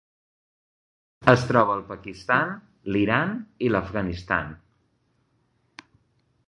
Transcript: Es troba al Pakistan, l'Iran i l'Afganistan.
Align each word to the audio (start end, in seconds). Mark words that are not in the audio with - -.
Es 1.33 1.43
troba 1.49 1.75
al 1.79 1.83
Pakistan, 1.91 2.55
l'Iran 2.95 3.37
i 3.67 3.71
l'Afganistan. 3.75 4.53